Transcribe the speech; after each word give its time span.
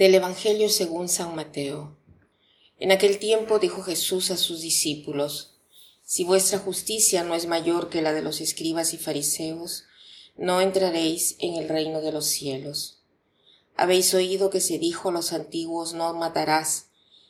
Del 0.00 0.14
Evangelio 0.14 0.70
según 0.70 1.10
San 1.10 1.34
Mateo. 1.34 1.94
En 2.78 2.90
aquel 2.90 3.18
tiempo 3.18 3.58
dijo 3.58 3.82
Jesús 3.82 4.30
a 4.30 4.38
sus 4.38 4.62
discípulos, 4.62 5.58
Si 6.04 6.24
vuestra 6.24 6.58
justicia 6.58 7.22
no 7.22 7.34
es 7.34 7.46
mayor 7.46 7.90
que 7.90 8.00
la 8.00 8.14
de 8.14 8.22
los 8.22 8.40
escribas 8.40 8.94
y 8.94 8.96
fariseos, 8.96 9.84
no 10.38 10.62
entraréis 10.62 11.36
en 11.38 11.56
el 11.56 11.68
reino 11.68 12.00
de 12.00 12.12
los 12.12 12.24
cielos. 12.24 13.02
Habéis 13.76 14.14
oído 14.14 14.48
que 14.48 14.62
se 14.62 14.78
dijo 14.78 15.10
a 15.10 15.12
los 15.12 15.34
antiguos, 15.34 15.92
no 15.92 16.14
matarás, 16.14 16.86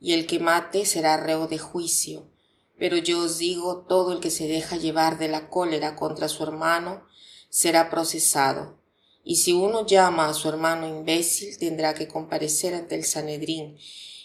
y 0.00 0.12
el 0.12 0.28
que 0.28 0.38
mate 0.38 0.86
será 0.86 1.16
reo 1.16 1.48
de 1.48 1.58
juicio. 1.58 2.30
Pero 2.78 2.96
yo 2.96 3.24
os 3.24 3.38
digo, 3.38 3.86
todo 3.88 4.12
el 4.12 4.20
que 4.20 4.30
se 4.30 4.46
deja 4.46 4.76
llevar 4.76 5.18
de 5.18 5.26
la 5.26 5.50
cólera 5.50 5.96
contra 5.96 6.28
su 6.28 6.44
hermano 6.44 7.04
será 7.50 7.90
procesado 7.90 8.80
y 9.24 9.36
si 9.36 9.52
uno 9.52 9.86
llama 9.86 10.28
a 10.28 10.34
su 10.34 10.48
hermano 10.48 10.88
imbécil, 10.88 11.56
tendrá 11.58 11.94
que 11.94 12.08
comparecer 12.08 12.74
ante 12.74 12.96
el 12.96 13.04
Sanedrín, 13.04 13.78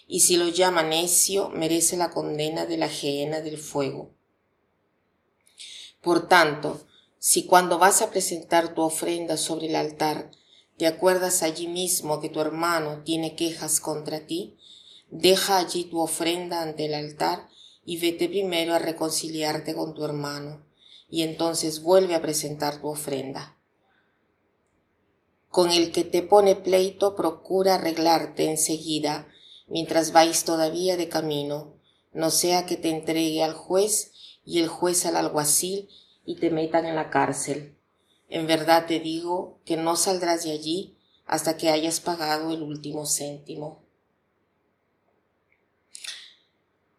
y 0.07 0.21
si 0.21 0.37
lo 0.37 0.47
llama 0.47 0.83
necio, 0.83 1.49
merece 1.49 1.97
la 1.97 2.09
condena 2.09 2.65
de 2.65 2.77
la 2.77 2.89
gehenna 2.89 3.41
del 3.41 3.57
fuego. 3.57 4.11
Por 6.01 6.27
tanto, 6.27 6.87
si 7.19 7.45
cuando 7.45 7.77
vas 7.77 8.01
a 8.01 8.09
presentar 8.09 8.73
tu 8.73 8.81
ofrenda 8.81 9.37
sobre 9.37 9.67
el 9.67 9.75
altar, 9.75 10.31
te 10.77 10.87
acuerdas 10.87 11.43
allí 11.43 11.67
mismo 11.67 12.21
que 12.21 12.29
tu 12.29 12.39
hermano 12.39 13.03
tiene 13.03 13.35
quejas 13.35 13.79
contra 13.79 14.25
ti, 14.25 14.57
deja 15.09 15.57
allí 15.57 15.85
tu 15.85 15.99
ofrenda 15.99 16.61
ante 16.61 16.85
el 16.85 16.93
altar 16.93 17.49
y 17.85 17.97
vete 17.97 18.29
primero 18.29 18.73
a 18.73 18.79
reconciliarte 18.79 19.75
con 19.75 19.93
tu 19.93 20.05
hermano, 20.05 20.65
y 21.09 21.23
entonces 21.23 21.81
vuelve 21.81 22.15
a 22.15 22.21
presentar 22.21 22.81
tu 22.81 22.87
ofrenda 22.87 23.56
con 25.49 25.71
el 25.71 25.91
que 25.91 26.03
te 26.03 26.21
pone 26.21 26.55
pleito 26.55 27.15
procura 27.15 27.75
arreglarte 27.75 28.49
enseguida, 28.49 29.27
mientras 29.67 30.11
vais 30.11 30.43
todavía 30.43 30.97
de 30.97 31.09
camino, 31.09 31.75
no 32.13 32.31
sea 32.31 32.65
que 32.65 32.77
te 32.77 32.89
entregue 32.89 33.43
al 33.43 33.53
juez 33.53 34.11
y 34.45 34.59
el 34.59 34.67
juez 34.67 35.05
al 35.05 35.15
alguacil 35.15 35.89
y 36.25 36.35
te 36.35 36.49
metan 36.49 36.85
en 36.85 36.95
la 36.95 37.09
cárcel. 37.09 37.77
En 38.29 38.47
verdad 38.47 38.85
te 38.87 38.99
digo 38.99 39.59
que 39.65 39.77
no 39.77 39.95
saldrás 39.95 40.43
de 40.43 40.51
allí 40.51 40.97
hasta 41.25 41.57
que 41.57 41.69
hayas 41.69 41.99
pagado 41.99 42.51
el 42.51 42.61
último 42.61 43.05
céntimo. 43.05 43.83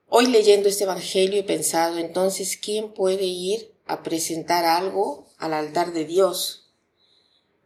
Hoy 0.09 0.27
leyendo 0.27 0.69
este 0.69 0.85
Evangelio 0.85 1.41
he 1.41 1.45
pensado 1.45 1.99
entonces 1.99 2.57
quién 2.57 2.93
puede 2.93 3.25
ir 3.25 3.75
a 3.87 4.03
presentar 4.03 4.65
algo 4.65 5.27
al 5.39 5.53
altar 5.53 5.93
de 5.93 6.07
Dios 6.07 6.68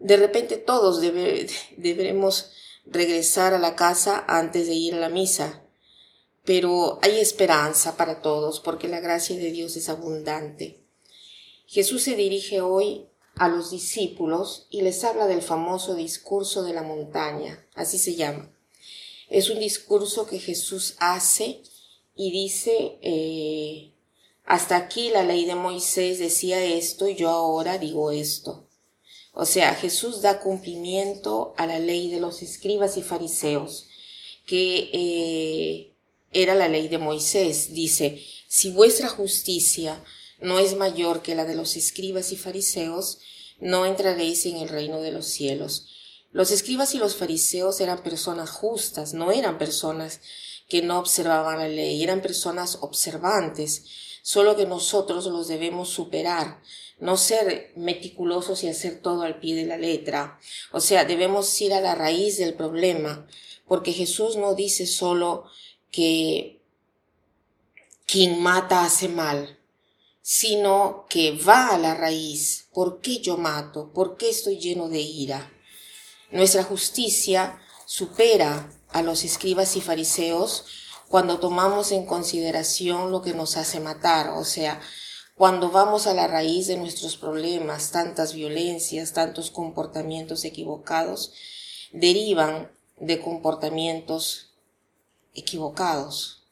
de 0.02 0.16
repente 0.16 0.56
todos 0.56 1.00
deberemos 1.76 2.50
regresar 2.84 3.54
a 3.54 3.58
la 3.58 3.76
casa 3.76 4.24
antes 4.26 4.66
de 4.66 4.74
ir 4.74 4.94
a 4.94 5.00
la 5.00 5.08
misa, 5.08 5.62
pero 6.44 6.98
hay 7.02 7.20
esperanza 7.20 7.96
para 7.96 8.20
todos 8.20 8.60
porque 8.60 8.88
la 8.88 9.00
gracia 9.00 9.36
de 9.36 9.52
Dios 9.52 9.76
es 9.76 9.88
abundante. 9.88 10.80
Jesús 11.66 12.02
se 12.02 12.16
dirige 12.16 12.60
hoy 12.60 13.06
a 13.36 13.48
los 13.48 13.70
discípulos 13.70 14.66
y 14.68 14.82
les 14.82 15.04
habla 15.04 15.26
del 15.26 15.40
famoso 15.40 15.94
discurso 15.94 16.64
de 16.64 16.74
la 16.74 16.82
montaña, 16.82 17.64
así 17.74 17.98
se 17.98 18.16
llama. 18.16 18.50
Es 19.30 19.48
un 19.48 19.60
discurso 19.60 20.26
que 20.26 20.38
Jesús 20.38 20.96
hace 20.98 21.62
y 22.14 22.32
dice, 22.32 22.98
eh, 23.00 23.92
hasta 24.44 24.76
aquí 24.76 25.10
la 25.10 25.22
ley 25.22 25.46
de 25.46 25.54
Moisés 25.54 26.18
decía 26.18 26.62
esto 26.62 27.08
y 27.08 27.14
yo 27.14 27.30
ahora 27.30 27.78
digo 27.78 28.10
esto. 28.10 28.68
O 29.32 29.46
sea, 29.46 29.74
Jesús 29.74 30.20
da 30.20 30.40
cumplimiento 30.40 31.54
a 31.56 31.66
la 31.66 31.78
ley 31.78 32.10
de 32.10 32.20
los 32.20 32.42
escribas 32.42 32.96
y 32.96 33.02
fariseos, 33.02 33.88
que 34.46 34.90
eh, 34.92 35.92
era 36.32 36.54
la 36.54 36.68
ley 36.68 36.88
de 36.88 36.98
Moisés. 36.98 37.72
Dice, 37.72 38.22
si 38.46 38.70
vuestra 38.70 39.08
justicia 39.08 40.04
no 40.40 40.58
es 40.58 40.76
mayor 40.76 41.22
que 41.22 41.34
la 41.34 41.44
de 41.44 41.54
los 41.54 41.76
escribas 41.76 42.32
y 42.32 42.36
fariseos, 42.36 43.20
no 43.58 43.86
entraréis 43.86 44.44
en 44.46 44.56
el 44.56 44.68
reino 44.68 45.00
de 45.00 45.12
los 45.12 45.26
cielos. 45.26 45.88
Los 46.32 46.50
escribas 46.50 46.94
y 46.94 46.98
los 46.98 47.14
fariseos 47.14 47.80
eran 47.80 48.02
personas 48.02 48.50
justas, 48.50 49.14
no 49.14 49.32
eran 49.32 49.56
personas 49.58 50.20
que 50.68 50.82
no 50.82 50.98
observaban 50.98 51.58
la 51.58 51.68
ley, 51.68 52.02
eran 52.02 52.22
personas 52.22 52.78
observantes, 52.80 53.84
solo 54.22 54.56
que 54.56 54.66
nosotros 54.66 55.26
los 55.26 55.48
debemos 55.48 55.90
superar, 55.90 56.60
no 57.02 57.16
ser 57.16 57.72
meticulosos 57.74 58.62
y 58.62 58.68
hacer 58.68 59.00
todo 59.00 59.22
al 59.22 59.40
pie 59.40 59.56
de 59.56 59.66
la 59.66 59.76
letra. 59.76 60.38
O 60.70 60.80
sea, 60.80 61.04
debemos 61.04 61.60
ir 61.60 61.74
a 61.74 61.80
la 61.80 61.96
raíz 61.96 62.38
del 62.38 62.54
problema, 62.54 63.26
porque 63.66 63.92
Jesús 63.92 64.36
no 64.36 64.54
dice 64.54 64.86
solo 64.86 65.46
que 65.90 66.60
quien 68.06 68.40
mata 68.40 68.84
hace 68.84 69.08
mal, 69.08 69.58
sino 70.22 71.06
que 71.10 71.32
va 71.32 71.74
a 71.74 71.78
la 71.78 71.94
raíz. 71.96 72.68
¿Por 72.72 73.00
qué 73.00 73.18
yo 73.18 73.36
mato? 73.36 73.92
¿Por 73.92 74.16
qué 74.16 74.30
estoy 74.30 74.60
lleno 74.60 74.88
de 74.88 75.00
ira? 75.00 75.52
Nuestra 76.30 76.62
justicia 76.62 77.60
supera 77.84 78.72
a 78.90 79.02
los 79.02 79.24
escribas 79.24 79.74
y 79.74 79.80
fariseos 79.80 80.66
cuando 81.08 81.40
tomamos 81.40 81.90
en 81.90 82.06
consideración 82.06 83.10
lo 83.10 83.22
que 83.22 83.34
nos 83.34 83.56
hace 83.56 83.80
matar, 83.80 84.30
o 84.30 84.44
sea, 84.44 84.80
cuando 85.34 85.70
vamos 85.70 86.06
a 86.06 86.14
la 86.14 86.26
raíz 86.26 86.66
de 86.66 86.76
nuestros 86.76 87.16
problemas, 87.16 87.90
tantas 87.90 88.34
violencias, 88.34 89.12
tantos 89.12 89.50
comportamientos 89.50 90.44
equivocados, 90.44 91.32
derivan 91.92 92.70
de 92.98 93.20
comportamientos 93.20 94.54
equivocados. 95.34 96.44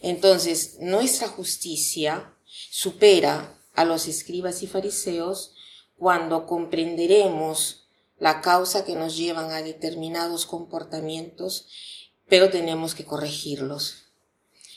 Entonces, 0.00 0.76
nuestra 0.80 1.28
justicia 1.28 2.34
supera 2.70 3.58
a 3.74 3.84
los 3.84 4.06
escribas 4.08 4.62
y 4.62 4.66
fariseos 4.66 5.54
cuando 5.96 6.46
comprenderemos 6.46 7.88
la 8.18 8.40
causa 8.40 8.84
que 8.84 8.94
nos 8.94 9.16
llevan 9.16 9.50
a 9.52 9.62
determinados 9.62 10.46
comportamientos, 10.46 11.66
pero 12.28 12.50
tenemos 12.50 12.94
que 12.94 13.04
corregirlos. 13.04 14.11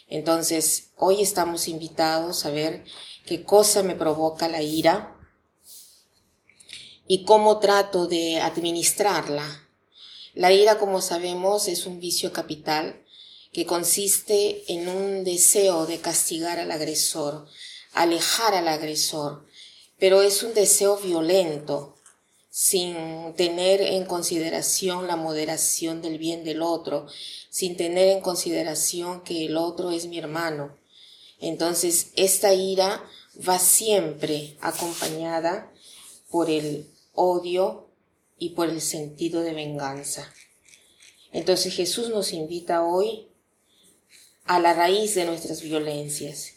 Entonces, 0.07 0.91
hoy 0.97 1.21
estamos 1.21 1.67
invitados 1.67 2.45
a 2.45 2.51
ver 2.51 2.85
qué 3.25 3.43
cosa 3.43 3.81
me 3.83 3.95
provoca 3.95 4.47
la 4.47 4.61
ira 4.61 5.17
y 7.07 7.25
cómo 7.25 7.59
trato 7.59 8.07
de 8.07 8.39
administrarla. 8.39 9.67
La 10.33 10.51
ira, 10.51 10.77
como 10.77 11.01
sabemos, 11.01 11.67
es 11.67 11.85
un 11.85 11.99
vicio 11.99 12.31
capital 12.33 13.03
que 13.51 13.65
consiste 13.65 14.71
en 14.71 14.89
un 14.89 15.23
deseo 15.23 15.85
de 15.85 15.99
castigar 15.99 16.59
al 16.59 16.71
agresor, 16.71 17.47
alejar 17.93 18.53
al 18.53 18.67
agresor, 18.67 19.45
pero 19.97 20.21
es 20.21 20.43
un 20.43 20.53
deseo 20.53 20.97
violento, 20.97 21.94
sin 22.57 23.33
tener 23.35 23.81
en 23.81 24.05
consideración 24.05 25.07
la 25.07 25.17
moderación 25.17 26.01
del 26.01 26.17
bien 26.17 26.45
del 26.45 26.61
otro, 26.61 27.05
sin 27.49 27.75
tener 27.75 28.07
en 28.07 28.21
consideración 28.21 29.23
que 29.23 29.47
el 29.47 29.57
otro 29.57 29.91
es 29.91 30.05
mi 30.05 30.19
hermano. 30.19 30.73
Entonces, 31.41 32.13
esta 32.15 32.53
ira 32.53 33.03
va 33.45 33.59
siempre 33.59 34.55
acompañada 34.61 35.69
por 36.31 36.49
el 36.49 36.89
odio 37.13 37.89
y 38.39 38.51
por 38.51 38.69
el 38.69 38.79
sentido 38.79 39.41
de 39.41 39.53
venganza. 39.53 40.31
Entonces 41.33 41.73
Jesús 41.73 42.07
nos 42.07 42.31
invita 42.31 42.85
hoy 42.85 43.27
a 44.45 44.61
la 44.61 44.73
raíz 44.73 45.13
de 45.13 45.25
nuestras 45.25 45.61
violencias. 45.61 46.53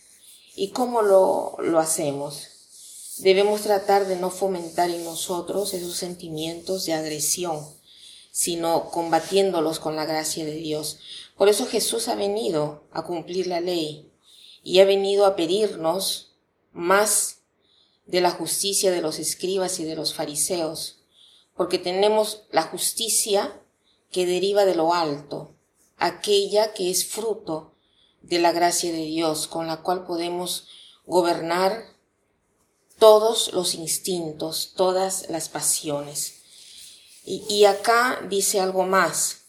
¿Y 0.55 0.69
cómo 0.69 1.03
lo, 1.03 1.57
lo 1.59 1.81
hacemos? 1.81 2.58
Debemos 3.19 3.63
tratar 3.63 4.07
de 4.07 4.17
no 4.17 4.31
fomentar 4.31 4.91
en 4.91 5.03
nosotros 5.05 5.75
esos 5.75 5.97
sentimientos 5.97 6.85
de 6.85 6.95
agresión, 6.95 7.67
sino 8.31 8.91
combatiéndolos 8.91 9.81
con 9.81 9.97
la 9.97 10.05
gracia 10.05 10.45
de 10.45 10.55
Dios. 10.55 10.99
Por 11.37 11.49
eso 11.49 11.67
Jesús 11.67 12.07
ha 12.07 12.15
venido 12.15 12.85
a 12.93 13.03
cumplir 13.05 13.49
la 13.49 13.61
ley 13.61 14.09
y 14.63 14.79
ha 14.79 14.85
venido 14.85 15.27
a 15.27 15.35
pedirnos 15.35 16.37
más 16.73 17.41
de 18.07 18.21
la 18.21 18.31
justicia 18.31 18.93
de 18.93 19.03
los 19.03 19.19
escribas 19.19 19.81
y 19.81 19.85
de 19.85 19.97
los 19.97 20.15
fariseos, 20.15 21.01
porque 21.57 21.79
tenemos 21.79 22.45
la 22.53 22.63
justicia 22.63 23.61
que 24.13 24.27
deriva 24.27 24.65
de 24.65 24.77
lo 24.77 24.95
alto, 24.95 25.57
aquella 25.97 26.73
que 26.73 26.91
es 26.91 27.05
fruto 27.05 27.75
de 28.23 28.39
la 28.39 28.53
gracia 28.53 28.93
de 28.93 29.05
Dios, 29.05 29.49
con 29.49 29.67
la 29.67 29.83
cual 29.83 30.07
podemos 30.07 30.69
gobernar 31.05 31.98
todos 32.99 33.53
los 33.53 33.75
instintos, 33.75 34.73
todas 34.77 35.29
las 35.29 35.49
pasiones. 35.49 36.35
Y, 37.25 37.65
acá 37.67 38.21
dice 38.29 38.59
algo 38.61 38.85
más. 38.85 39.43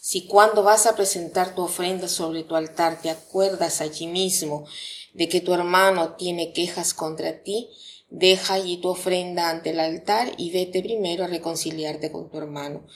Si 0.00 0.26
cuando 0.26 0.62
vas 0.62 0.86
a 0.86 0.94
presentar 0.94 1.54
tu 1.54 1.62
ofrenda 1.62 2.08
sobre 2.08 2.44
tu 2.44 2.54
altar 2.54 3.00
te 3.00 3.10
acuerdas 3.10 3.80
allí 3.80 4.06
mismo 4.06 4.66
de 5.14 5.28
que 5.28 5.40
tu 5.40 5.54
hermano 5.54 6.14
tiene 6.14 6.52
quejas 6.52 6.92
contra 6.94 7.42
ti, 7.42 7.70
Deja 8.08 8.54
allí 8.54 8.76
tu 8.76 8.88
ofrenda 8.88 9.50
ante 9.50 9.70
el 9.70 9.80
altar 9.80 10.32
y 10.36 10.50
vete 10.50 10.80
primero 10.80 11.24
a 11.24 11.26
reconciliarte 11.26 12.12
con 12.12 12.30
tu 12.30 12.38
hermano. 12.38 12.86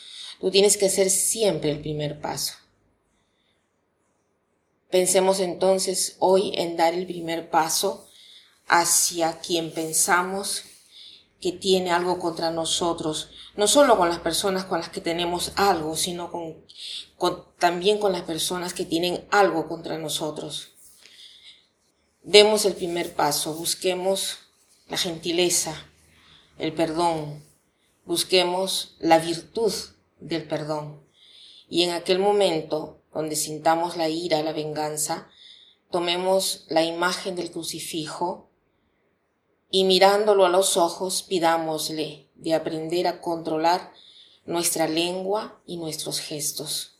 Tú 0.40 0.50
tienes 0.50 0.76
que 0.76 0.86
hacer 0.86 1.10
siempre 1.10 1.70
el 1.70 1.80
primer 1.80 2.20
paso. 2.20 2.54
Pensemos 4.88 5.40
entonces 5.40 6.16
hoy 6.20 6.52
en 6.54 6.76
dar 6.76 6.94
el 6.94 7.06
primer 7.06 7.50
paso 7.50 8.08
hacia 8.70 9.40
quien 9.40 9.72
pensamos 9.72 10.62
que 11.40 11.50
tiene 11.50 11.90
algo 11.90 12.20
contra 12.20 12.52
nosotros, 12.52 13.30
no 13.56 13.66
solo 13.66 13.98
con 13.98 14.08
las 14.08 14.20
personas 14.20 14.64
con 14.64 14.78
las 14.78 14.90
que 14.90 15.00
tenemos 15.00 15.52
algo, 15.56 15.96
sino 15.96 16.30
también 17.58 17.98
con 17.98 18.12
las 18.12 18.22
personas 18.22 18.72
que 18.72 18.84
tienen 18.84 19.26
algo 19.32 19.66
contra 19.66 19.98
nosotros. 19.98 20.68
Demos 22.22 22.64
el 22.64 22.74
primer 22.74 23.12
paso, 23.14 23.54
busquemos 23.54 24.38
la 24.86 24.96
gentileza, 24.96 25.74
el 26.56 26.72
perdón, 26.72 27.44
busquemos 28.04 28.94
la 29.00 29.18
virtud 29.18 29.72
del 30.20 30.46
perdón. 30.46 31.02
Y 31.68 31.82
en 31.82 31.90
aquel 31.90 32.20
momento 32.20 33.02
donde 33.12 33.34
sintamos 33.34 33.96
la 33.96 34.08
ira, 34.08 34.42
la 34.44 34.52
venganza, 34.52 35.28
tomemos 35.90 36.66
la 36.68 36.84
imagen 36.84 37.34
del 37.34 37.50
crucifijo 37.50 38.49
y 39.70 39.84
mirándolo 39.84 40.44
a 40.44 40.48
los 40.48 40.76
ojos 40.76 41.22
pidámosle 41.22 42.28
de 42.34 42.54
aprender 42.54 43.06
a 43.06 43.20
controlar 43.20 43.92
nuestra 44.44 44.88
lengua 44.88 45.60
y 45.64 45.76
nuestros 45.76 46.18
gestos. 46.18 46.98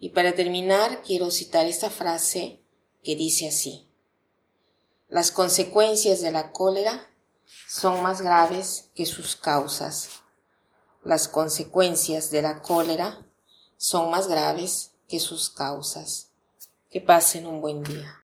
Y 0.00 0.10
para 0.10 0.34
terminar 0.34 1.02
quiero 1.02 1.30
citar 1.30 1.66
esta 1.66 1.90
frase 1.90 2.60
que 3.02 3.16
dice 3.16 3.48
así. 3.48 3.88
Las 5.08 5.30
consecuencias 5.30 6.20
de 6.20 6.32
la 6.32 6.52
cólera 6.52 7.08
son 7.68 8.02
más 8.02 8.20
graves 8.20 8.90
que 8.94 9.06
sus 9.06 9.36
causas. 9.36 10.10
Las 11.02 11.28
consecuencias 11.28 12.30
de 12.30 12.42
la 12.42 12.60
cólera 12.60 13.26
son 13.76 14.10
más 14.10 14.28
graves 14.28 14.92
que 15.08 15.20
sus 15.20 15.48
causas. 15.48 16.30
Que 16.90 17.00
pasen 17.00 17.46
un 17.46 17.60
buen 17.60 17.82
día. 17.82 18.24